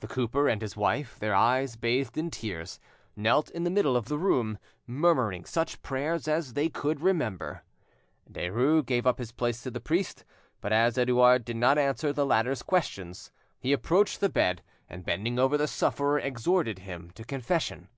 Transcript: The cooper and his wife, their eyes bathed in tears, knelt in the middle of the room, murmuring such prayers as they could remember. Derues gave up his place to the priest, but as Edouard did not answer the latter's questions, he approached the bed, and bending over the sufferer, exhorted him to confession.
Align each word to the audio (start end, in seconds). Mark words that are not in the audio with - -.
The 0.00 0.08
cooper 0.08 0.48
and 0.48 0.62
his 0.62 0.78
wife, 0.78 1.18
their 1.18 1.34
eyes 1.34 1.76
bathed 1.76 2.16
in 2.16 2.30
tears, 2.30 2.80
knelt 3.14 3.50
in 3.50 3.64
the 3.64 3.70
middle 3.70 3.98
of 3.98 4.06
the 4.06 4.16
room, 4.16 4.56
murmuring 4.86 5.44
such 5.44 5.82
prayers 5.82 6.26
as 6.26 6.54
they 6.54 6.70
could 6.70 7.02
remember. 7.02 7.64
Derues 8.32 8.86
gave 8.86 9.06
up 9.06 9.18
his 9.18 9.30
place 9.30 9.62
to 9.64 9.70
the 9.70 9.78
priest, 9.78 10.24
but 10.62 10.72
as 10.72 10.96
Edouard 10.96 11.44
did 11.44 11.56
not 11.56 11.76
answer 11.76 12.14
the 12.14 12.24
latter's 12.24 12.62
questions, 12.62 13.30
he 13.60 13.74
approached 13.74 14.20
the 14.20 14.30
bed, 14.30 14.62
and 14.88 15.04
bending 15.04 15.38
over 15.38 15.58
the 15.58 15.68
sufferer, 15.68 16.18
exhorted 16.18 16.78
him 16.78 17.10
to 17.10 17.22
confession. 17.22 17.88